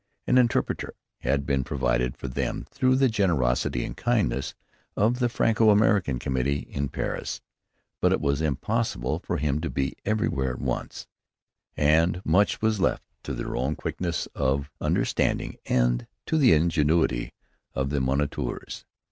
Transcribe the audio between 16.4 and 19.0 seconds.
ingenuity of the moniteurs.